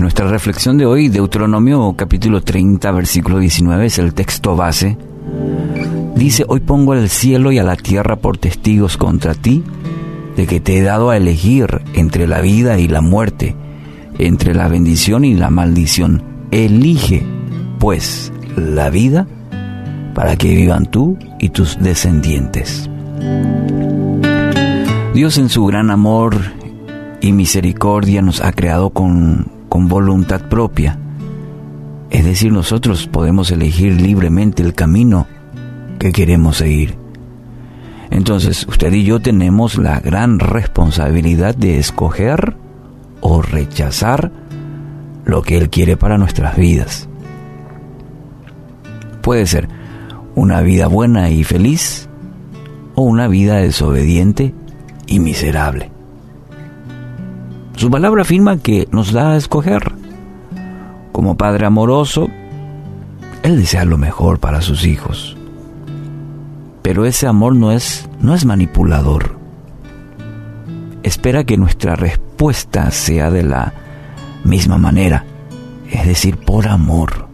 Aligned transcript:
En 0.00 0.04
nuestra 0.04 0.28
reflexión 0.28 0.78
de 0.78 0.86
hoy, 0.86 1.08
Deuteronomio 1.08 1.94
capítulo 1.96 2.40
30, 2.40 2.90
versículo 2.92 3.38
19 3.38 3.84
es 3.84 3.98
el 3.98 4.14
texto 4.14 4.56
base. 4.56 4.96
Dice, 6.14 6.44
hoy 6.48 6.60
pongo 6.60 6.92
al 6.92 7.10
cielo 7.10 7.52
y 7.52 7.58
a 7.58 7.64
la 7.64 7.76
tierra 7.76 8.16
por 8.16 8.38
testigos 8.38 8.96
contra 8.96 9.34
ti, 9.34 9.62
de 10.36 10.46
que 10.46 10.60
te 10.60 10.78
he 10.78 10.82
dado 10.82 11.10
a 11.10 11.16
elegir 11.16 11.82
entre 11.92 12.26
la 12.26 12.40
vida 12.40 12.78
y 12.78 12.88
la 12.88 13.02
muerte, 13.02 13.54
entre 14.18 14.54
la 14.54 14.68
bendición 14.68 15.24
y 15.24 15.34
la 15.34 15.50
maldición. 15.50 16.29
Elige, 16.50 17.24
pues, 17.78 18.32
la 18.56 18.90
vida 18.90 19.26
para 20.14 20.36
que 20.36 20.54
vivan 20.54 20.86
tú 20.86 21.16
y 21.38 21.50
tus 21.50 21.78
descendientes. 21.80 22.90
Dios 25.14 25.38
en 25.38 25.48
su 25.48 25.64
gran 25.66 25.90
amor 25.90 26.36
y 27.20 27.32
misericordia 27.32 28.22
nos 28.22 28.40
ha 28.40 28.52
creado 28.52 28.90
con, 28.90 29.50
con 29.68 29.88
voluntad 29.88 30.40
propia. 30.48 30.98
Es 32.10 32.24
decir, 32.24 32.52
nosotros 32.52 33.06
podemos 33.06 33.50
elegir 33.50 34.00
libremente 34.00 34.62
el 34.62 34.74
camino 34.74 35.26
que 35.98 36.12
queremos 36.12 36.56
seguir. 36.56 36.96
Entonces, 38.10 38.66
usted 38.66 38.92
y 38.92 39.04
yo 39.04 39.20
tenemos 39.20 39.78
la 39.78 40.00
gran 40.00 40.40
responsabilidad 40.40 41.54
de 41.54 41.78
escoger 41.78 42.56
o 43.20 43.40
rechazar 43.40 44.32
lo 45.30 45.42
que 45.42 45.56
Él 45.56 45.70
quiere 45.70 45.96
para 45.96 46.18
nuestras 46.18 46.56
vidas. 46.56 47.08
Puede 49.22 49.46
ser 49.46 49.68
una 50.34 50.60
vida 50.60 50.86
buena 50.86 51.30
y 51.30 51.44
feliz 51.44 52.08
o 52.94 53.02
una 53.02 53.28
vida 53.28 53.56
desobediente 53.56 54.54
y 55.06 55.20
miserable. 55.20 55.90
Su 57.76 57.90
palabra 57.90 58.22
afirma 58.22 58.58
que 58.58 58.88
nos 58.90 59.12
da 59.12 59.32
a 59.32 59.36
escoger. 59.36 59.92
Como 61.12 61.36
Padre 61.36 61.66
amoroso, 61.66 62.28
Él 63.42 63.58
desea 63.58 63.84
lo 63.84 63.96
mejor 63.96 64.38
para 64.38 64.60
sus 64.60 64.84
hijos. 64.84 65.36
Pero 66.82 67.06
ese 67.06 67.26
amor 67.26 67.54
no 67.54 67.72
es, 67.72 68.08
no 68.20 68.34
es 68.34 68.44
manipulador. 68.44 69.38
Espera 71.02 71.44
que 71.44 71.56
nuestra 71.56 71.96
respuesta 71.96 72.90
sea 72.90 73.30
de 73.30 73.42
la 73.44 73.72
misma 74.44 74.78
manera, 74.78 75.24
es 75.90 76.06
decir, 76.06 76.36
por 76.36 76.68
amor. 76.68 77.28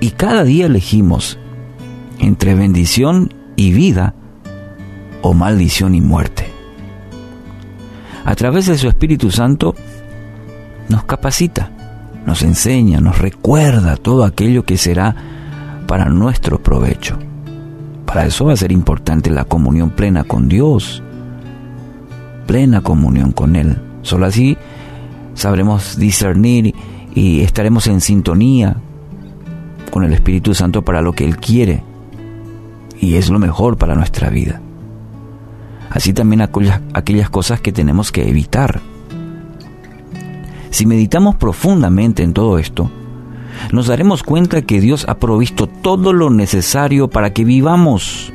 Y 0.00 0.10
cada 0.10 0.44
día 0.44 0.66
elegimos 0.66 1.38
entre 2.18 2.54
bendición 2.54 3.32
y 3.56 3.72
vida 3.72 4.14
o 5.22 5.32
maldición 5.32 5.94
y 5.94 6.00
muerte. 6.00 6.50
A 8.24 8.34
través 8.34 8.66
de 8.66 8.78
su 8.78 8.88
Espíritu 8.88 9.30
Santo 9.30 9.74
nos 10.88 11.04
capacita, 11.04 11.70
nos 12.26 12.42
enseña, 12.42 13.00
nos 13.00 13.18
recuerda 13.18 13.96
todo 13.96 14.24
aquello 14.24 14.64
que 14.64 14.76
será 14.76 15.14
para 15.86 16.06
nuestro 16.06 16.62
provecho. 16.62 17.18
Para 18.06 18.26
eso 18.26 18.46
va 18.46 18.52
a 18.52 18.56
ser 18.56 18.72
importante 18.72 19.30
la 19.30 19.44
comunión 19.44 19.90
plena 19.90 20.24
con 20.24 20.48
Dios, 20.48 21.02
plena 22.46 22.80
comunión 22.80 23.32
con 23.32 23.56
Él. 23.56 23.78
Solo 24.02 24.26
así 24.26 24.56
sabremos 25.34 25.98
discernir 25.98 26.74
y 27.14 27.40
estaremos 27.40 27.86
en 27.86 28.00
sintonía 28.00 28.76
con 29.90 30.04
el 30.04 30.12
Espíritu 30.12 30.54
Santo 30.54 30.82
para 30.82 31.02
lo 31.02 31.12
que 31.12 31.24
Él 31.24 31.36
quiere 31.36 31.82
y 33.00 33.14
es 33.14 33.28
lo 33.28 33.38
mejor 33.38 33.76
para 33.76 33.94
nuestra 33.94 34.30
vida. 34.30 34.60
Así 35.90 36.12
también 36.12 36.40
aquellas, 36.40 36.80
aquellas 36.92 37.30
cosas 37.30 37.60
que 37.60 37.72
tenemos 37.72 38.10
que 38.10 38.28
evitar. 38.28 38.80
Si 40.70 40.86
meditamos 40.86 41.36
profundamente 41.36 42.22
en 42.22 42.32
todo 42.32 42.58
esto, 42.58 42.90
nos 43.72 43.86
daremos 43.86 44.22
cuenta 44.22 44.62
que 44.62 44.80
Dios 44.80 45.06
ha 45.08 45.18
provisto 45.18 45.68
todo 45.68 46.12
lo 46.12 46.30
necesario 46.30 47.08
para 47.08 47.32
que 47.32 47.44
vivamos 47.44 48.32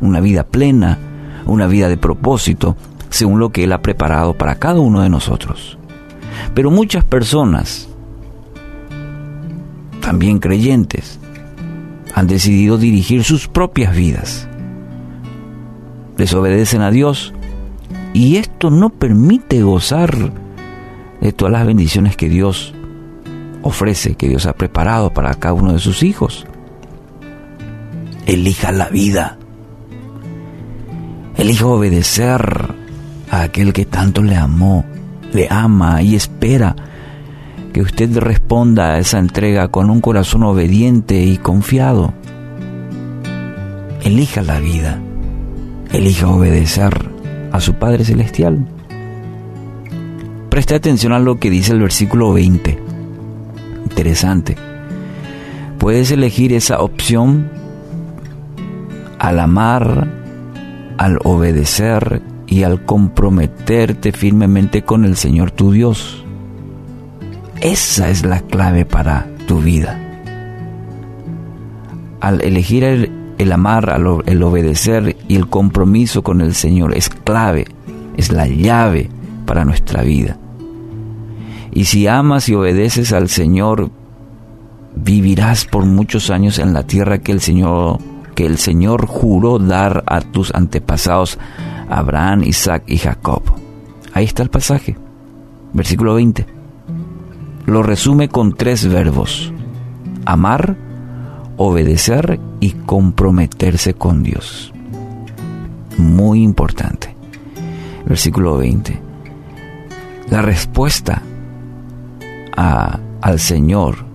una 0.00 0.20
vida 0.20 0.44
plena, 0.44 0.98
una 1.46 1.66
vida 1.68 1.88
de 1.88 1.96
propósito, 1.96 2.76
según 3.08 3.38
lo 3.38 3.50
que 3.50 3.64
Él 3.64 3.72
ha 3.72 3.82
preparado 3.82 4.34
para 4.34 4.56
cada 4.56 4.80
uno 4.80 5.00
de 5.02 5.08
nosotros. 5.08 5.78
Pero 6.54 6.70
muchas 6.70 7.04
personas, 7.04 7.88
también 10.00 10.38
creyentes, 10.38 11.18
han 12.14 12.26
decidido 12.26 12.78
dirigir 12.78 13.24
sus 13.24 13.48
propias 13.48 13.94
vidas. 13.94 14.48
Desobedecen 16.16 16.80
a 16.80 16.90
Dios 16.90 17.34
y 18.14 18.36
esto 18.36 18.70
no 18.70 18.88
permite 18.88 19.62
gozar 19.62 20.32
de 21.20 21.32
todas 21.32 21.52
las 21.52 21.66
bendiciones 21.66 22.16
que 22.16 22.28
Dios 22.28 22.72
ofrece, 23.62 24.14
que 24.14 24.28
Dios 24.28 24.46
ha 24.46 24.54
preparado 24.54 25.12
para 25.12 25.34
cada 25.34 25.54
uno 25.54 25.72
de 25.72 25.78
sus 25.78 26.02
hijos. 26.02 26.46
Elija 28.24 28.72
la 28.72 28.88
vida. 28.88 29.38
Elija 31.36 31.66
obedecer 31.66 32.74
a 33.30 33.42
aquel 33.42 33.72
que 33.72 33.84
tanto 33.84 34.22
le 34.22 34.36
amó, 34.36 34.84
le 35.32 35.48
ama 35.50 36.02
y 36.02 36.14
espera 36.14 36.76
que 37.72 37.82
usted 37.82 38.16
responda 38.18 38.92
a 38.92 38.98
esa 38.98 39.18
entrega 39.18 39.68
con 39.68 39.90
un 39.90 40.00
corazón 40.00 40.42
obediente 40.42 41.22
y 41.22 41.36
confiado. 41.36 42.14
Elija 44.02 44.42
la 44.42 44.60
vida. 44.60 45.00
Elija 45.92 46.28
obedecer 46.28 47.10
a 47.52 47.60
su 47.60 47.74
Padre 47.74 48.04
Celestial. 48.04 48.66
Preste 50.48 50.74
atención 50.74 51.12
a 51.12 51.18
lo 51.18 51.38
que 51.38 51.50
dice 51.50 51.72
el 51.72 51.80
versículo 51.80 52.32
20 52.32 52.86
interesante. 53.96 54.56
Puedes 55.78 56.10
elegir 56.10 56.52
esa 56.52 56.80
opción 56.80 57.50
al 59.18 59.40
amar, 59.40 60.06
al 60.98 61.18
obedecer 61.24 62.20
y 62.46 62.62
al 62.62 62.84
comprometerte 62.84 64.12
firmemente 64.12 64.82
con 64.82 65.04
el 65.04 65.16
Señor 65.16 65.50
tu 65.50 65.72
Dios. 65.72 66.24
Esa 67.60 68.10
es 68.10 68.24
la 68.24 68.40
clave 68.40 68.84
para 68.84 69.26
tu 69.46 69.60
vida. 69.60 70.00
Al 72.20 72.40
elegir 72.42 72.84
el, 72.84 73.52
amar, 73.52 74.00
el 74.26 74.42
obedecer 74.42 75.16
y 75.28 75.36
el 75.36 75.48
compromiso 75.48 76.22
con 76.22 76.40
el 76.40 76.54
Señor 76.54 76.96
es 76.96 77.08
clave, 77.08 77.66
es 78.16 78.32
la 78.32 78.46
llave 78.46 79.10
para 79.44 79.64
nuestra 79.64 80.02
vida. 80.02 80.38
Y 81.72 81.84
si 81.84 82.06
amas 82.06 82.48
y 82.48 82.54
obedeces 82.54 83.12
al 83.12 83.28
Señor, 83.28 83.90
vivirás 84.94 85.66
por 85.66 85.84
muchos 85.84 86.30
años 86.30 86.58
en 86.58 86.72
la 86.72 86.84
tierra 86.84 87.18
que 87.18 87.32
el 87.32 87.40
Señor 87.40 87.98
que 88.36 88.46
el 88.46 88.58
Señor 88.58 89.06
juró 89.06 89.58
dar 89.58 90.04
a 90.06 90.20
tus 90.20 90.54
antepasados 90.54 91.38
Abraham, 91.88 92.42
Isaac 92.44 92.84
y 92.86 92.98
Jacob. 92.98 93.42
Ahí 94.12 94.24
está 94.24 94.42
el 94.42 94.50
pasaje. 94.50 94.96
Versículo 95.72 96.14
20. 96.14 96.46
Lo 97.66 97.82
resume 97.82 98.28
con 98.28 98.54
tres 98.54 98.86
verbos. 98.88 99.52
Amar, 100.24 100.76
obedecer 101.56 102.40
y 102.60 102.72
comprometerse 102.72 103.94
con 103.94 104.22
Dios. 104.22 104.72
Muy 105.98 106.42
importante. 106.42 107.14
Versículo 108.06 108.56
20. 108.58 109.00
La 110.30 110.42
respuesta 110.42 111.22
al 112.56 113.38
Señor 113.38 114.06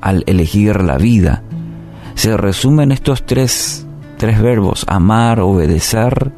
al 0.00 0.24
elegir 0.26 0.82
la 0.82 0.96
vida 0.96 1.42
se 2.14 2.36
resume 2.36 2.84
en 2.84 2.92
estos 2.92 3.24
tres, 3.26 3.86
tres 4.16 4.40
verbos, 4.40 4.84
amar, 4.88 5.40
obedecer 5.40 6.32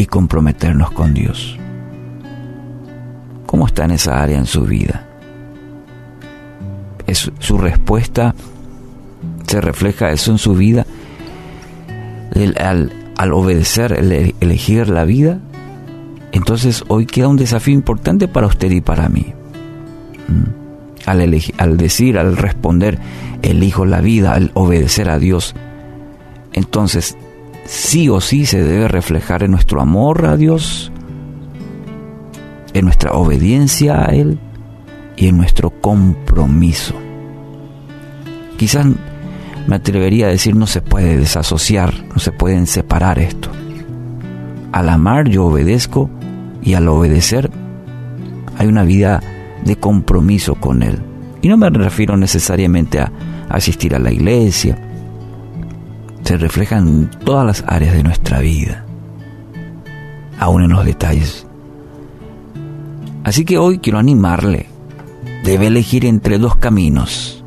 y 0.00 0.06
comprometernos 0.06 0.92
con 0.92 1.12
Dios. 1.12 1.58
¿Cómo 3.44 3.66
está 3.66 3.84
en 3.84 3.90
esa 3.90 4.22
área 4.22 4.38
en 4.38 4.46
su 4.46 4.62
vida? 4.62 5.06
¿Es 7.06 7.30
su 7.38 7.58
respuesta 7.58 8.34
se 9.46 9.60
refleja 9.60 10.10
eso 10.10 10.30
en 10.30 10.38
su 10.38 10.54
vida? 10.54 10.86
al, 12.56 13.32
obedecer, 13.32 13.92
elegir 14.40 14.88
la 14.88 15.04
vida, 15.04 15.38
entonces 16.32 16.82
hoy 16.88 17.04
queda 17.04 17.28
un 17.28 17.36
desafío 17.36 17.74
importante 17.74 18.26
para 18.28 18.46
usted 18.46 18.70
y 18.70 18.80
para 18.80 19.10
mí 19.10 19.34
al, 21.04 21.42
al 21.58 21.76
decir, 21.76 22.16
al 22.16 22.38
responder, 22.38 22.98
elijo 23.42 23.84
la 23.84 24.00
vida, 24.00 24.32
al 24.32 24.52
obedecer 24.54 25.10
a 25.10 25.18
Dios, 25.18 25.54
entonces 26.54 27.18
sí 27.70 28.08
o 28.08 28.20
sí 28.20 28.46
se 28.46 28.62
debe 28.64 28.88
reflejar 28.88 29.44
en 29.44 29.52
nuestro 29.52 29.80
amor 29.80 30.26
a 30.26 30.36
Dios, 30.36 30.90
en 32.74 32.84
nuestra 32.84 33.12
obediencia 33.12 34.04
a 34.04 34.06
Él 34.06 34.40
y 35.16 35.28
en 35.28 35.36
nuestro 35.36 35.70
compromiso. 35.70 36.94
Quizás 38.56 38.86
me 39.68 39.76
atrevería 39.76 40.26
a 40.26 40.30
decir 40.30 40.56
no 40.56 40.66
se 40.66 40.82
puede 40.82 41.16
desasociar, 41.16 41.94
no 42.12 42.18
se 42.18 42.32
pueden 42.32 42.66
separar 42.66 43.20
esto. 43.20 43.50
Al 44.72 44.88
amar 44.88 45.28
yo 45.28 45.46
obedezco 45.46 46.10
y 46.62 46.74
al 46.74 46.88
obedecer 46.88 47.52
hay 48.58 48.66
una 48.66 48.82
vida 48.82 49.20
de 49.64 49.76
compromiso 49.76 50.56
con 50.56 50.82
Él. 50.82 50.98
Y 51.40 51.48
no 51.48 51.56
me 51.56 51.70
refiero 51.70 52.16
necesariamente 52.16 52.98
a 52.98 53.12
asistir 53.48 53.94
a 53.94 54.00
la 54.00 54.12
iglesia. 54.12 54.76
Se 56.30 56.36
refleja 56.36 56.78
en 56.78 57.10
todas 57.24 57.44
las 57.44 57.64
áreas 57.66 57.92
de 57.92 58.04
nuestra 58.04 58.38
vida, 58.38 58.84
aún 60.38 60.62
en 60.62 60.70
los 60.70 60.84
detalles. 60.84 61.44
Así 63.24 63.44
que 63.44 63.58
hoy 63.58 63.80
quiero 63.80 63.98
animarle. 63.98 64.66
Debe 65.42 65.66
elegir 65.66 66.06
entre 66.06 66.38
dos 66.38 66.54
caminos. 66.54 67.42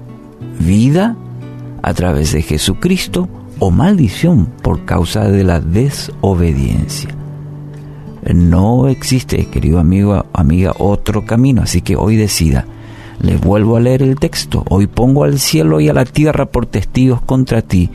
Vida 0.59 1.15
a 1.81 1.93
través 1.93 2.33
de 2.33 2.41
Jesucristo 2.41 3.29
o 3.57 3.71
maldición 3.71 4.47
por 4.61 4.83
causa 4.83 5.29
de 5.29 5.45
la 5.45 5.61
desobediencia. 5.61 7.15
No 8.33 8.89
existe, 8.89 9.45
querido 9.45 9.79
amigo, 9.79 10.25
amiga, 10.33 10.73
otro 10.77 11.25
camino, 11.25 11.61
así 11.61 11.79
que 11.79 11.95
hoy 11.95 12.17
decida. 12.17 12.65
Le 13.21 13.37
vuelvo 13.37 13.77
a 13.77 13.79
leer 13.79 14.03
el 14.03 14.19
texto. 14.19 14.65
Hoy 14.67 14.87
pongo 14.87 15.23
al 15.23 15.39
cielo 15.39 15.79
y 15.79 15.87
a 15.87 15.93
la 15.93 16.03
tierra 16.03 16.47
por 16.47 16.65
testigos 16.65 17.21
contra 17.21 17.61
ti, 17.61 17.89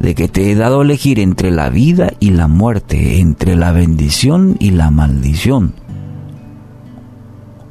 de 0.00 0.14
que 0.14 0.28
te 0.28 0.50
he 0.50 0.54
dado 0.54 0.80
a 0.80 0.84
elegir 0.84 1.18
entre 1.18 1.50
la 1.50 1.70
vida 1.70 2.12
y 2.20 2.30
la 2.30 2.48
muerte, 2.48 3.20
entre 3.20 3.56
la 3.56 3.72
bendición 3.72 4.56
y 4.58 4.70
la 4.70 4.90
maldición. 4.90 5.74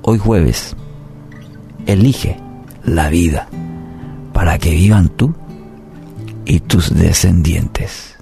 Hoy 0.02 0.18
jueves, 0.18 0.76
elige 1.86 2.38
la 2.84 3.10
vida 3.10 3.48
para 4.34 4.58
que 4.58 4.72
vivan 4.72 5.10
tú 5.10 5.34
y 6.46 6.60
tus 6.60 6.94
descendientes. 6.94 8.15